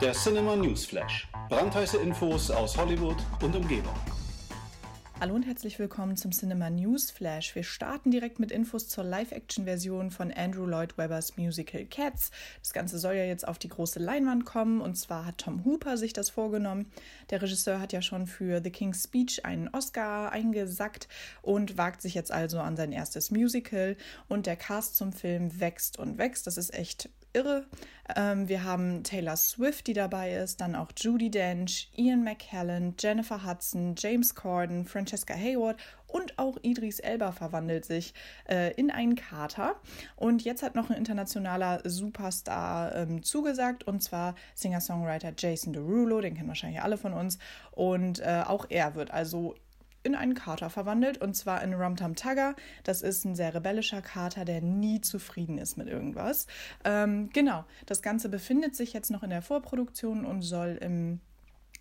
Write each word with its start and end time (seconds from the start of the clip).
Der 0.00 0.12
Cinema 0.12 0.56
News 0.56 0.84
Flash. 0.84 1.28
Brandheiße 1.48 1.98
Infos 1.98 2.50
aus 2.50 2.76
Hollywood 2.76 3.16
und 3.40 3.54
Umgebung. 3.54 3.94
Hallo 5.20 5.36
und 5.36 5.44
herzlich 5.44 5.78
willkommen 5.78 6.16
zum 6.16 6.32
Cinema 6.32 6.68
News 6.68 7.12
Flash. 7.12 7.54
Wir 7.54 7.62
starten 7.62 8.10
direkt 8.10 8.40
mit 8.40 8.50
Infos 8.50 8.88
zur 8.88 9.04
Live-Action-Version 9.04 10.10
von 10.10 10.32
Andrew 10.32 10.66
Lloyd 10.66 10.98
Webbers 10.98 11.36
Musical 11.36 11.84
Cats. 11.86 12.32
Das 12.60 12.72
Ganze 12.72 12.98
soll 12.98 13.14
ja 13.14 13.24
jetzt 13.24 13.46
auf 13.46 13.58
die 13.58 13.68
große 13.68 14.00
Leinwand 14.00 14.44
kommen 14.44 14.80
und 14.80 14.96
zwar 14.96 15.24
hat 15.24 15.38
Tom 15.38 15.64
Hooper 15.64 15.96
sich 15.96 16.12
das 16.12 16.28
vorgenommen. 16.28 16.90
Der 17.30 17.40
Regisseur 17.40 17.80
hat 17.80 17.92
ja 17.92 18.02
schon 18.02 18.26
für 18.26 18.60
The 18.62 18.70
King's 18.70 19.04
Speech 19.04 19.46
einen 19.46 19.68
Oscar 19.68 20.32
eingesackt 20.32 21.08
und 21.40 21.78
wagt 21.78 22.02
sich 22.02 22.14
jetzt 22.14 22.32
also 22.32 22.58
an 22.58 22.76
sein 22.76 22.92
erstes 22.92 23.30
Musical 23.30 23.96
und 24.28 24.46
der 24.46 24.56
Cast 24.56 24.96
zum 24.96 25.12
Film 25.12 25.60
wächst 25.60 25.98
und 25.98 26.18
wächst. 26.18 26.46
Das 26.46 26.58
ist 26.58 26.74
echt 26.74 27.08
irre. 27.34 27.66
Ähm, 28.16 28.48
wir 28.48 28.64
haben 28.64 29.02
Taylor 29.02 29.36
Swift, 29.36 29.86
die 29.86 29.92
dabei 29.92 30.34
ist, 30.34 30.60
dann 30.60 30.74
auch 30.74 30.90
Judy 30.96 31.30
Dench, 31.30 31.90
Ian 31.96 32.22
McKellen, 32.22 32.94
Jennifer 32.98 33.44
Hudson, 33.44 33.94
James 33.96 34.34
Corden, 34.34 34.86
Francesca 34.86 35.34
Hayward 35.34 35.78
und 36.14 36.38
auch 36.38 36.58
Idris 36.62 37.00
Elba 37.00 37.32
verwandelt 37.32 37.84
sich 37.84 38.14
äh, 38.48 38.72
in 38.74 38.92
einen 38.92 39.16
Kater. 39.16 39.74
Und 40.14 40.44
jetzt 40.44 40.62
hat 40.62 40.76
noch 40.76 40.88
ein 40.88 40.96
internationaler 40.96 41.80
Superstar 41.84 42.94
ähm, 42.94 43.24
zugesagt, 43.24 43.84
und 43.84 44.00
zwar 44.00 44.36
Singer-Songwriter 44.54 45.32
Jason 45.36 45.72
Derulo, 45.72 46.20
den 46.20 46.34
kennen 46.34 46.46
wahrscheinlich 46.46 46.82
alle 46.82 46.98
von 46.98 47.14
uns. 47.14 47.38
Und 47.72 48.20
äh, 48.20 48.44
auch 48.46 48.66
er 48.68 48.94
wird 48.94 49.10
also 49.10 49.56
in 50.04 50.14
einen 50.14 50.34
Kater 50.34 50.70
verwandelt 50.70 51.18
und 51.18 51.34
zwar 51.34 51.62
in 51.62 51.74
Rumtum 51.74 52.14
Tugger. 52.14 52.54
Das 52.84 53.02
ist 53.02 53.24
ein 53.24 53.34
sehr 53.34 53.54
rebellischer 53.54 54.02
Kater, 54.02 54.44
der 54.44 54.60
nie 54.60 55.00
zufrieden 55.00 55.58
ist 55.58 55.76
mit 55.76 55.88
irgendwas. 55.88 56.46
Ähm, 56.84 57.30
genau, 57.32 57.64
das 57.86 58.02
Ganze 58.02 58.28
befindet 58.28 58.76
sich 58.76 58.92
jetzt 58.92 59.10
noch 59.10 59.22
in 59.22 59.30
der 59.30 59.42
Vorproduktion 59.42 60.24
und 60.24 60.42
soll 60.42 60.78
im 60.80 61.20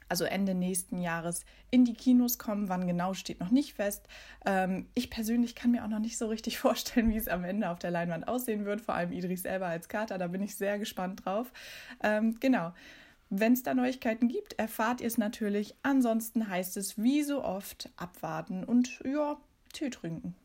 also 0.10 0.26
Ende 0.26 0.54
nächsten 0.54 1.02
Jahres 1.02 1.44
in 1.72 1.86
die 1.86 1.96
Kinos 1.96 2.38
kommen. 2.38 2.70
Wann 2.70 2.86
genau 2.86 3.16
steht 3.16 3.40
noch 3.40 3.50
nicht 3.50 3.74
fest. 3.74 4.08
Ähm, 4.46 4.88
ich 4.94 5.10
persönlich 5.10 5.56
kann 5.56 5.72
mir 5.72 5.84
auch 5.84 5.88
noch 5.88 6.00
nicht 6.00 6.20
so 6.20 6.28
richtig 6.28 6.60
vorstellen, 6.60 7.10
wie 7.10 7.18
es 7.18 7.28
am 7.28 7.44
Ende 7.44 7.70
auf 7.70 7.80
der 7.80 7.90
Leinwand 7.90 8.28
aussehen 8.28 8.66
wird. 8.66 8.82
Vor 8.82 8.94
allem 8.94 9.12
Idris 9.12 9.42
selber 9.42 9.68
als 9.68 9.88
Kater, 9.88 10.20
da 10.20 10.28
bin 10.28 10.44
ich 10.44 10.56
sehr 10.56 10.78
gespannt 10.78 11.26
drauf. 11.26 11.52
Ähm, 12.04 12.38
genau. 12.40 12.74
Wenn 13.36 13.54
es 13.54 13.64
da 13.64 13.74
Neuigkeiten 13.74 14.28
gibt, 14.28 14.60
erfahrt 14.60 15.02
ihr 15.02 15.08
es 15.08 15.18
natürlich. 15.18 15.74
Ansonsten 15.82 16.48
heißt 16.48 16.78
es 16.78 17.02
wie 17.02 17.24
so 17.24 17.44
oft 17.44 17.90
abwarten 17.98 18.64
und 18.64 19.02
ja, 19.04 19.38
Tee 19.74 19.90
trinken. 19.90 20.36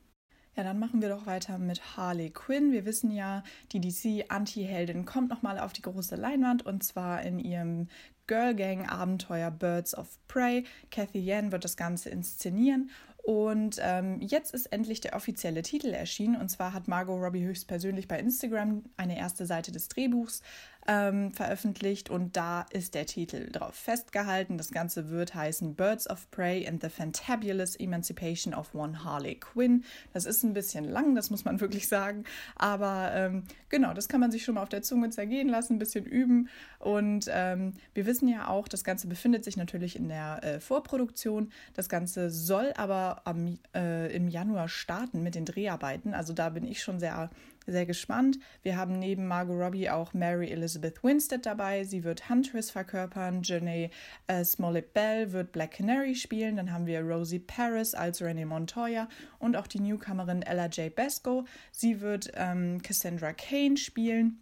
Ja, 0.57 0.65
dann 0.65 0.79
machen 0.79 1.03
wir 1.03 1.11
doch 1.11 1.27
weiter 1.27 1.59
mit 1.59 1.99
Harley 1.99 2.31
Quinn. 2.31 2.73
Wir 2.73 2.87
wissen 2.87 3.11
ja, 3.11 3.43
die 3.73 3.83
DC-Anti-Heldin 3.83 5.05
kommt 5.05 5.29
nochmal 5.29 5.59
auf 5.59 5.75
die 5.75 5.83
große 5.83 6.17
Leinwand 6.17 6.65
und 6.65 6.83
zwar 6.83 7.21
in 7.21 7.39
ihrem 7.39 7.89
Girl 8.27 8.55
Gang 8.55 8.91
Abenteuer 8.91 9.51
Birds 9.51 9.95
of 9.95 10.19
Prey. 10.27 10.65
Cathy 10.91 11.19
Yan 11.19 11.53
wird 11.53 11.65
das 11.65 11.77
Ganze 11.77 12.09
inszenieren 12.09 12.91
und 13.29 13.77
ähm, 13.83 14.23
jetzt 14.23 14.55
ist 14.55 14.73
endlich 14.73 15.03
der 15.03 15.15
offizielle 15.15 15.61
Titel 15.61 15.89
erschienen. 15.89 16.37
Und 16.37 16.49
zwar 16.49 16.73
hat 16.73 16.89
Margot 16.89 17.21
Robbie 17.21 17.45
höchstpersönlich 17.45 18.09
bei 18.09 18.19
Instagram 18.19 18.85
eine 18.97 19.19
erste 19.19 19.45
Seite 19.45 19.71
des 19.71 19.89
Drehbuchs 19.89 20.41
ähm, 20.89 21.33
veröffentlicht 21.33 22.09
und 22.09 22.37
da 22.37 22.63
ist 22.71 22.95
der 22.95 23.05
Titel 23.05 23.51
drauf 23.53 23.75
festgehalten. 23.75 24.57
Das 24.57 24.71
Ganze 24.71 25.11
wird 25.11 25.35
heißen 25.35 25.75
Birds 25.75 26.09
of 26.09 26.31
Prey 26.31 26.67
and 26.67 26.83
the 26.83 26.89
Fantabulous 26.89 27.77
Emancipation 27.77 28.55
of 28.55 28.75
One 28.75 29.05
Harley 29.05 29.35
Quinn. 29.35 29.85
Das 30.15 30.25
ist 30.25 30.43
ein 30.45 30.55
bisschen 30.55 30.85
lang, 30.85 31.15
das 31.15 31.29
muss 31.29 31.45
man 31.45 31.61
wirklich 31.61 31.89
sagen. 31.89 32.25
Aber 32.57 33.11
ähm, 33.13 33.45
genau, 33.69 33.93
das 33.93 34.09
kann 34.09 34.21
man 34.21 34.31
sich 34.31 34.45
schon 34.45 34.55
mal 34.55 34.63
auf 34.63 34.71
der 34.71 34.81
Zunge 34.83 35.11
zergehen 35.11 35.49
lassen, 35.49 35.75
ein 35.75 35.79
bisschen 35.79 36.07
üben. 36.07 36.49
Und 36.79 37.27
ähm, 37.31 37.75
wir 37.93 38.07
wissen 38.07 38.27
ja 38.27 38.49
auch, 38.49 38.67
das 38.67 38.83
Ganze 38.83 39.09
befindet 39.09 39.45
sich 39.45 39.59
natürlich 39.59 39.95
in 39.95 40.09
der 40.09 40.43
äh, 40.43 40.61
Vorproduktion. 40.61 41.53
Das 41.75 41.91
Ganze 41.91 42.31
soll 42.31 42.73
aber 42.77 43.23
am, 43.27 43.59
äh, 43.75 44.11
im 44.17 44.29
Januar 44.29 44.69
starten 44.69 45.23
mit 45.23 45.35
den 45.35 45.45
Dreharbeiten. 45.45 46.15
Also 46.15 46.33
da 46.33 46.49
bin 46.49 46.65
ich 46.65 46.83
schon 46.83 46.99
sehr 46.99 47.29
sehr 47.73 47.87
gespannt. 47.87 48.39
Wir 48.63 48.77
haben 48.77 48.99
neben 48.99 49.27
Margot 49.27 49.57
Robbie 49.59 49.91
auch 49.91 50.15
Mary 50.15 50.51
Elizabeth 50.51 51.03
Winstead 51.05 51.47
dabei. 51.47 51.85
Sie 51.85 52.05
wird 52.05 52.29
Huntress 52.29 52.71
verkörpern. 52.71 53.43
Janae 53.43 53.91
äh, 54.27 54.45
Smollett 54.45 54.95
Bell 54.95 55.33
wird 55.33 55.53
Black 55.53 55.73
Canary 55.73 56.15
spielen. 56.15 56.57
Dann 56.57 56.73
haben 56.73 56.87
wir 56.87 57.01
Rosie 57.03 57.39
Paris 57.39 57.95
als 57.95 58.23
Renee 58.23 58.45
Montoya 58.45 59.09
und 59.39 59.57
auch 59.57 59.67
die 59.67 59.81
Newcomerin 59.81 60.43
Ella 60.43 60.67
J. 60.67 60.95
Besco. 60.95 61.45
Sie 61.73 62.01
wird 62.01 62.31
ähm, 62.35 62.83
Cassandra 62.83 63.33
Kane 63.33 63.77
spielen. 63.77 64.41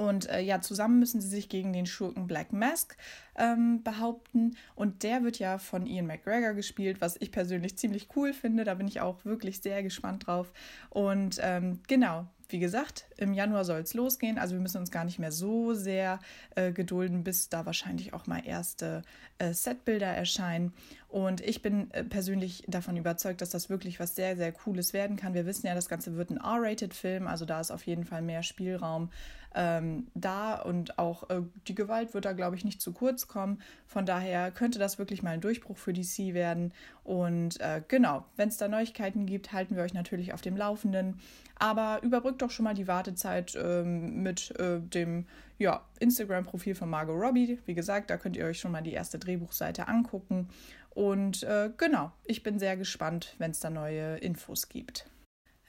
Und 0.00 0.30
äh, 0.30 0.40
ja, 0.40 0.60
zusammen 0.60 0.98
müssen 0.98 1.20
sie 1.20 1.28
sich 1.28 1.48
gegen 1.48 1.72
den 1.72 1.84
Schurken 1.84 2.26
Black 2.26 2.52
Mask 2.52 2.96
ähm, 3.36 3.82
behaupten. 3.82 4.56
Und 4.74 5.02
der 5.02 5.24
wird 5.24 5.38
ja 5.38 5.58
von 5.58 5.86
Ian 5.86 6.06
McGregor 6.06 6.54
gespielt, 6.54 7.00
was 7.00 7.16
ich 7.20 7.32
persönlich 7.32 7.76
ziemlich 7.76 8.08
cool 8.16 8.32
finde. 8.32 8.64
Da 8.64 8.74
bin 8.74 8.88
ich 8.88 9.00
auch 9.00 9.24
wirklich 9.24 9.60
sehr 9.60 9.82
gespannt 9.82 10.26
drauf. 10.26 10.52
Und 10.88 11.38
ähm, 11.42 11.80
genau, 11.86 12.26
wie 12.52 12.58
gesagt, 12.58 13.06
im 13.16 13.32
Januar 13.32 13.64
soll 13.64 13.80
es 13.80 13.94
losgehen. 13.94 14.38
Also 14.38 14.54
wir 14.54 14.60
müssen 14.60 14.78
uns 14.78 14.90
gar 14.90 15.04
nicht 15.04 15.18
mehr 15.18 15.32
so 15.32 15.74
sehr 15.74 16.18
äh, 16.54 16.72
gedulden, 16.72 17.24
bis 17.24 17.48
da 17.48 17.66
wahrscheinlich 17.66 18.12
auch 18.12 18.26
mal 18.26 18.42
erste 18.44 19.02
äh, 19.38 19.52
Setbilder 19.52 20.06
erscheinen. 20.06 20.72
Und 21.08 21.40
ich 21.40 21.62
bin 21.62 21.90
äh, 21.92 22.04
persönlich 22.04 22.64
davon 22.68 22.96
überzeugt, 22.96 23.40
dass 23.40 23.50
das 23.50 23.70
wirklich 23.70 24.00
was 24.00 24.14
sehr, 24.14 24.36
sehr 24.36 24.52
Cooles 24.52 24.92
werden 24.92 25.16
kann. 25.16 25.34
Wir 25.34 25.46
wissen 25.46 25.66
ja, 25.66 25.74
das 25.74 25.88
Ganze 25.88 26.16
wird 26.16 26.30
ein 26.30 26.36
R-Rated-Film, 26.36 27.26
also 27.26 27.44
da 27.44 27.60
ist 27.60 27.70
auf 27.70 27.86
jeden 27.86 28.04
Fall 28.04 28.22
mehr 28.22 28.42
Spielraum 28.42 29.10
ähm, 29.54 30.06
da 30.14 30.54
und 30.54 30.98
auch 30.98 31.28
äh, 31.30 31.42
die 31.66 31.74
Gewalt 31.74 32.14
wird 32.14 32.24
da, 32.24 32.32
glaube 32.32 32.56
ich, 32.56 32.64
nicht 32.64 32.80
zu 32.80 32.92
kurz 32.92 33.26
kommen. 33.26 33.60
Von 33.86 34.06
daher 34.06 34.50
könnte 34.50 34.78
das 34.78 34.98
wirklich 34.98 35.22
mal 35.22 35.30
ein 35.30 35.40
Durchbruch 35.40 35.76
für 35.76 35.92
DC 35.92 36.34
werden. 36.34 36.72
Und 37.02 37.60
äh, 37.60 37.82
genau, 37.88 38.24
wenn 38.36 38.48
es 38.48 38.58
da 38.58 38.68
Neuigkeiten 38.68 39.26
gibt, 39.26 39.52
halten 39.52 39.74
wir 39.74 39.82
euch 39.82 39.94
natürlich 39.94 40.32
auf 40.32 40.40
dem 40.40 40.56
Laufenden. 40.56 41.18
Aber 41.58 42.00
überbrückt 42.02 42.39
doch 42.42 42.50
schon 42.50 42.64
mal 42.64 42.74
die 42.74 42.88
Wartezeit 42.88 43.56
ähm, 43.60 44.22
mit 44.22 44.58
äh, 44.58 44.80
dem 44.80 45.26
ja, 45.58 45.84
Instagram-Profil 45.98 46.74
von 46.74 46.88
Margot 46.88 47.20
Robbie. 47.20 47.58
Wie 47.66 47.74
gesagt, 47.74 48.10
da 48.10 48.16
könnt 48.16 48.36
ihr 48.36 48.46
euch 48.46 48.58
schon 48.58 48.72
mal 48.72 48.82
die 48.82 48.92
erste 48.92 49.18
Drehbuchseite 49.18 49.88
angucken. 49.88 50.48
Und 50.90 51.42
äh, 51.44 51.70
genau, 51.76 52.12
ich 52.24 52.42
bin 52.42 52.58
sehr 52.58 52.76
gespannt, 52.76 53.34
wenn 53.38 53.52
es 53.52 53.60
da 53.60 53.70
neue 53.70 54.16
Infos 54.18 54.68
gibt. 54.68 55.06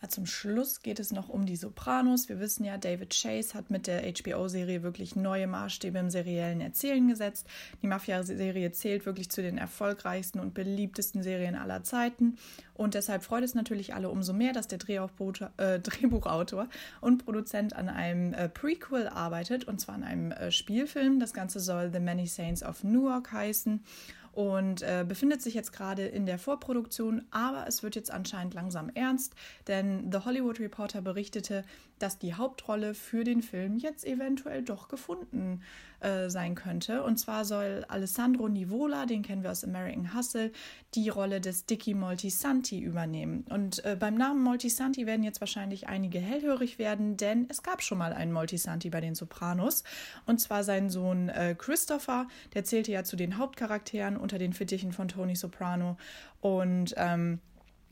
Ja, 0.01 0.09
zum 0.09 0.25
Schluss 0.25 0.81
geht 0.81 0.99
es 0.99 1.11
noch 1.11 1.29
um 1.29 1.45
die 1.45 1.55
Sopranos. 1.55 2.27
Wir 2.27 2.39
wissen 2.39 2.65
ja, 2.65 2.77
David 2.77 3.15
Chase 3.15 3.53
hat 3.53 3.69
mit 3.69 3.85
der 3.85 4.01
HBO-Serie 4.01 4.81
wirklich 4.81 5.15
neue 5.15 5.45
Maßstäbe 5.45 5.99
im 5.99 6.09
seriellen 6.09 6.59
Erzählen 6.59 7.07
gesetzt. 7.07 7.45
Die 7.83 7.87
Mafia-Serie 7.87 8.71
zählt 8.71 9.05
wirklich 9.05 9.29
zu 9.29 9.43
den 9.43 9.59
erfolgreichsten 9.59 10.39
und 10.39 10.55
beliebtesten 10.55 11.21
Serien 11.21 11.53
aller 11.53 11.83
Zeiten. 11.83 12.37
Und 12.73 12.95
deshalb 12.95 13.23
freut 13.23 13.43
es 13.43 13.53
natürlich 13.53 13.93
alle 13.93 14.09
umso 14.09 14.33
mehr, 14.33 14.53
dass 14.53 14.67
der 14.67 14.79
äh, 14.79 15.79
Drehbuchautor 15.79 16.67
und 16.99 17.23
Produzent 17.23 17.75
an 17.75 17.87
einem 17.87 18.33
äh, 18.33 18.49
Prequel 18.49 19.07
arbeitet, 19.07 19.65
und 19.65 19.79
zwar 19.79 19.93
an 19.93 20.03
einem 20.03 20.31
äh, 20.31 20.51
Spielfilm. 20.51 21.19
Das 21.19 21.31
Ganze 21.31 21.59
soll 21.59 21.91
The 21.93 21.99
Many 21.99 22.25
Saints 22.25 22.63
of 22.63 22.83
Newark 22.83 23.31
heißen 23.31 23.83
und 24.31 24.81
äh, 24.81 25.05
befindet 25.07 25.41
sich 25.41 25.53
jetzt 25.53 25.73
gerade 25.73 26.05
in 26.05 26.25
der 26.25 26.39
Vorproduktion, 26.39 27.25
aber 27.31 27.65
es 27.67 27.83
wird 27.83 27.95
jetzt 27.95 28.11
anscheinend 28.11 28.53
langsam 28.53 28.89
ernst, 28.93 29.35
denn 29.67 30.11
The 30.11 30.19
Hollywood 30.19 30.59
Reporter 30.59 31.01
berichtete, 31.01 31.63
dass 31.99 32.17
die 32.17 32.33
Hauptrolle 32.33 32.93
für 32.93 33.23
den 33.23 33.41
Film 33.41 33.77
jetzt 33.77 34.05
eventuell 34.05 34.63
doch 34.63 34.87
gefunden 34.87 35.61
äh, 36.01 36.29
sein 36.29 36.55
könnte. 36.55 37.03
Und 37.03 37.17
zwar 37.17 37.45
soll 37.45 37.85
Alessandro 37.87 38.49
Nivola, 38.49 39.05
den 39.05 39.21
kennen 39.21 39.43
wir 39.43 39.51
aus 39.51 39.63
American 39.63 40.15
Hustle, 40.15 40.51
die 40.95 41.09
Rolle 41.09 41.41
des 41.41 41.65
Dicky 41.65 41.93
Moltisanti 41.93 42.79
übernehmen. 42.79 43.45
Und 43.49 43.83
äh, 43.85 43.95
beim 43.99 44.15
Namen 44.15 44.41
Moltisanti 44.41 45.05
werden 45.05 45.23
jetzt 45.23 45.41
wahrscheinlich 45.41 45.87
einige 45.87 46.19
hellhörig 46.19 46.79
werden, 46.79 47.17
denn 47.17 47.45
es 47.49 47.63
gab 47.63 47.81
schon 47.81 47.97
mal 47.97 48.13
einen 48.13 48.31
Moltisanti 48.31 48.89
bei 48.89 49.01
den 49.01 49.15
Sopranos. 49.15 49.83
Und 50.25 50.39
zwar 50.39 50.63
sein 50.63 50.89
Sohn 50.89 51.29
äh, 51.29 51.55
Christopher, 51.57 52.27
der 52.53 52.63
zählte 52.63 52.91
ja 52.91 53.03
zu 53.03 53.15
den 53.15 53.37
Hauptcharakteren 53.37 54.17
unter 54.17 54.37
den 54.37 54.53
Fittichen 54.53 54.91
von 54.91 55.07
Tony 55.07 55.35
Soprano. 55.35 55.97
Und 56.41 56.93
ähm, 56.97 57.39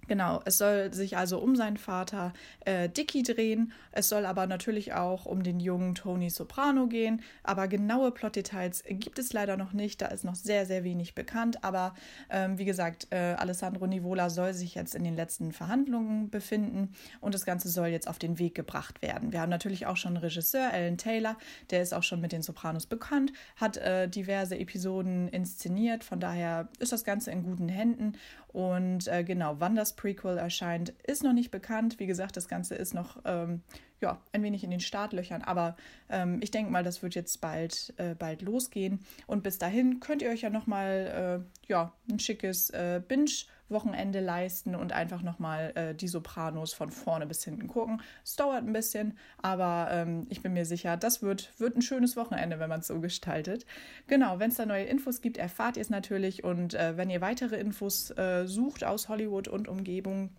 Genau, 0.10 0.42
es 0.46 0.58
soll 0.58 0.92
sich 0.92 1.18
also 1.18 1.38
um 1.38 1.56
seinen 1.56 1.78
Vater 1.78 2.34
äh, 2.66 2.90
Dicky 2.90 3.22
drehen. 3.22 3.72
Es 3.92 4.10
soll 4.10 4.26
aber 4.26 4.48
natürlich 4.48 4.94
auch 4.94 5.28
um 5.28 5.44
den 5.44 5.60
jungen 5.60 5.94
Tony 5.94 6.32
Soprano 6.32 6.88
gehen. 6.88 7.22
Aber 7.44 7.68
genaue 7.68 8.10
Plotdetails 8.10 8.84
gibt 8.88 9.20
es 9.20 9.34
leider 9.34 9.56
noch 9.56 9.72
nicht. 9.72 10.02
Da 10.02 10.08
ist 10.08 10.26
noch 10.26 10.34
sehr, 10.34 10.66
sehr 10.66 10.84
wenig 10.84 11.14
bekannt. 11.14 11.64
Aber 11.64 11.94
ähm, 12.32 12.58
wie 12.58 12.66
gesagt, 12.66 13.06
äh, 13.12 13.36
Alessandro 13.38 13.86
Nivola 13.86 14.32
soll 14.32 14.56
sich 14.56 14.74
jetzt 14.74 14.96
in 14.96 15.04
den 15.04 15.16
letzten 15.16 15.52
Verhandlungen 15.52 16.32
befinden 16.32 16.92
und 17.22 17.36
das 17.36 17.46
Ganze 17.46 17.70
soll 17.70 17.90
jetzt 17.90 18.08
auf 18.08 18.18
den 18.18 18.40
Weg 18.40 18.56
gebracht 18.56 19.04
werden. 19.04 19.32
Wir 19.32 19.42
haben 19.42 19.52
natürlich 19.52 19.86
auch 19.86 19.98
schon 19.98 20.18
Regisseur, 20.18 20.74
Alan 20.74 20.98
Taylor, 20.98 21.38
der 21.70 21.84
ist 21.84 21.94
auch 21.94 22.02
schon 22.02 22.20
mit 22.20 22.32
den 22.32 22.42
Sopranos 22.42 22.88
bekannt, 22.88 23.32
hat 23.58 23.78
äh, 23.78 24.10
diverse 24.10 24.58
Episoden 24.58 25.28
inszeniert. 25.28 26.04
Von 26.04 26.20
daher 26.20 26.68
ist 26.80 26.94
das 26.94 27.04
Ganze 27.04 27.30
in 27.30 27.44
guten 27.44 27.70
Händen. 27.70 28.14
Und 28.52 29.08
äh, 29.08 29.24
genau, 29.24 29.58
wann 29.60 29.76
das 29.76 29.96
Prequel 30.00 30.38
erscheint, 30.38 30.94
ist 31.06 31.24
noch 31.24 31.34
nicht 31.34 31.52
bekannt. 31.52 32.00
Wie 32.00 32.06
gesagt, 32.06 32.38
das 32.38 32.48
Ganze 32.48 32.76
ist 32.76 32.94
noch 32.94 33.18
ähm, 33.26 33.64
ja, 34.00 34.22
ein 34.32 34.44
wenig 34.44 34.64
in 34.64 34.72
den 34.72 34.80
Startlöchern, 34.80 35.42
aber 35.42 35.76
ähm, 36.10 36.40
ich 36.42 36.52
denke 36.52 36.72
mal, 36.72 36.86
das 36.86 37.04
wird 37.04 37.16
jetzt 37.16 37.42
bald, 37.42 37.94
äh, 37.98 38.16
bald 38.16 38.42
losgehen. 38.42 39.00
Und 39.28 39.44
bis 39.44 39.58
dahin 39.58 40.00
könnt 40.00 40.22
ihr 40.22 40.30
euch 40.30 40.42
ja 40.42 40.50
nochmal 40.50 41.44
äh, 41.44 41.70
ja, 41.70 41.92
ein 42.10 42.20
schickes 42.20 42.70
äh, 42.70 43.02
Binge- 43.06 43.46
Wochenende 43.70 44.20
leisten 44.20 44.76
und 44.76 44.94
einfach 44.94 45.22
nochmal 45.22 45.72
äh, 45.76 45.96
die 45.96 46.08
Sopranos 46.08 46.74
von 46.74 46.92
vorne 46.92 47.26
bis 47.26 47.44
hinten 47.44 47.68
gucken. 47.68 48.02
Es 48.24 48.36
dauert 48.36 48.64
ein 48.64 48.74
bisschen, 48.74 49.18
aber 49.42 49.90
ähm, 49.92 50.28
ich 50.30 50.42
bin 50.42 50.54
mir 50.54 50.66
sicher, 50.66 50.98
das 50.98 51.22
wird, 51.22 51.52
wird 51.60 51.76
ein 51.76 51.82
schönes 51.82 52.16
Wochenende, 52.16 52.60
wenn 52.60 52.70
man 52.70 52.82
es 52.82 52.88
so 52.88 53.00
gestaltet. 53.00 53.66
Genau, 54.08 54.40
wenn 54.40 54.50
es 54.50 54.58
da 54.58 54.66
neue 54.66 54.86
Infos 54.86 55.22
gibt, 55.22 55.38
erfahrt 55.38 55.78
ihr 55.78 55.82
es 55.82 55.90
natürlich 55.90 56.44
und 56.44 56.74
äh, 56.74 56.98
wenn 56.98 57.10
ihr 57.10 57.22
weitere 57.22 57.58
Infos 57.58 58.12
äh, 58.12 58.46
sucht 58.46 58.84
aus 58.84 59.10
Hollywood 59.10 59.48
und 59.48 59.68
Umgebung, 59.68 60.30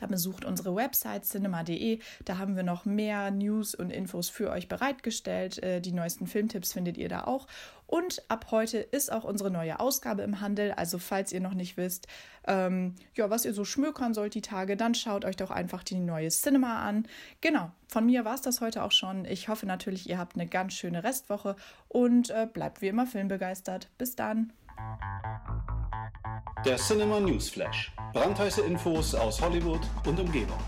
da 0.00 0.06
besucht 0.06 0.44
unsere 0.44 0.74
Website 0.74 1.24
cinema.de. 1.24 2.00
Da 2.24 2.38
haben 2.38 2.56
wir 2.56 2.62
noch 2.62 2.84
mehr 2.84 3.30
News 3.30 3.74
und 3.74 3.90
Infos 3.90 4.28
für 4.28 4.50
euch 4.50 4.68
bereitgestellt. 4.68 5.62
Äh, 5.62 5.80
die 5.80 5.92
neuesten 5.92 6.26
Filmtipps 6.26 6.72
findet 6.72 6.96
ihr 6.96 7.08
da 7.08 7.24
auch. 7.24 7.46
Und 7.86 8.22
ab 8.28 8.46
heute 8.52 8.78
ist 8.78 9.12
auch 9.12 9.24
unsere 9.24 9.50
neue 9.50 9.80
Ausgabe 9.80 10.22
im 10.22 10.40
Handel. 10.40 10.72
Also 10.72 10.98
falls 10.98 11.32
ihr 11.32 11.40
noch 11.40 11.54
nicht 11.54 11.76
wisst, 11.76 12.06
ähm, 12.46 12.94
ja, 13.14 13.30
was 13.30 13.44
ihr 13.44 13.52
so 13.52 13.64
schmökern 13.64 14.14
sollt 14.14 14.34
die 14.34 14.42
Tage, 14.42 14.76
dann 14.76 14.94
schaut 14.94 15.24
euch 15.24 15.36
doch 15.36 15.50
einfach 15.50 15.82
die 15.82 15.98
neue 15.98 16.28
Cinema 16.28 16.86
an. 16.86 17.06
Genau, 17.40 17.72
von 17.88 18.06
mir 18.06 18.24
war 18.24 18.34
es 18.34 18.42
das 18.42 18.60
heute 18.60 18.84
auch 18.84 18.92
schon. 18.92 19.24
Ich 19.24 19.48
hoffe 19.48 19.66
natürlich, 19.66 20.08
ihr 20.08 20.18
habt 20.18 20.36
eine 20.36 20.46
ganz 20.46 20.74
schöne 20.74 21.02
Restwoche 21.02 21.56
und 21.88 22.30
äh, 22.30 22.46
bleibt 22.50 22.80
wie 22.80 22.88
immer 22.88 23.06
filmbegeistert. 23.06 23.88
Bis 23.98 24.14
dann. 24.14 24.52
Der 26.64 26.76
Cinema 26.76 27.18
News 27.20 27.48
Flash. 27.48 27.90
Brandheiße 28.12 28.60
Infos 28.60 29.14
aus 29.14 29.40
Hollywood 29.40 29.80
und 30.06 30.20
Umgebung. 30.20 30.58